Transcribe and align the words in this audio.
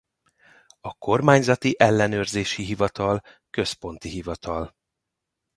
A 0.81 0.93
Kormányzati 0.93 1.75
Ellenőrzési 1.77 2.63
Hivatal 2.63 3.21
központi 3.49 4.09
hivatal. 4.09 4.75